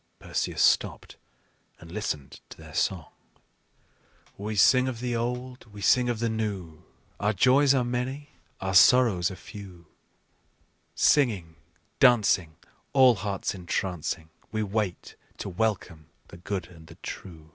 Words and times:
Perseus 0.17 0.63
stopped 0.63 1.17
and 1.79 1.91
listened 1.91 2.39
to 2.49 2.57
their 2.57 2.73
song: 2.73 3.11
"We 4.35 4.55
sing 4.55 4.87
of 4.87 4.99
the 4.99 5.15
old, 5.15 5.67
we 5.71 5.81
sing 5.81 6.09
of 6.09 6.17
the 6.17 6.27
new, 6.27 6.83
Our 7.19 7.33
joys 7.33 7.75
are 7.75 7.83
many, 7.83 8.29
our 8.59 8.73
sorrows 8.73 9.29
are 9.29 9.35
few; 9.35 9.85
Singing, 10.95 11.55
dancing, 11.99 12.55
All 12.93 13.13
hearts 13.13 13.53
entrancing, 13.53 14.29
We 14.51 14.63
wait 14.63 15.17
to 15.37 15.49
welcome 15.49 16.09
the 16.29 16.37
good 16.37 16.65
and 16.65 16.87
the 16.87 16.95
true. 17.03 17.49